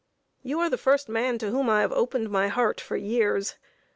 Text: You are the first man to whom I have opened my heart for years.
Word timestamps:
You 0.41 0.59
are 0.61 0.69
the 0.71 0.79
first 0.79 1.09
man 1.09 1.37
to 1.37 1.51
whom 1.51 1.69
I 1.69 1.81
have 1.81 1.91
opened 1.93 2.31
my 2.31 2.47
heart 2.47 2.81
for 2.81 2.97
years. 2.97 3.59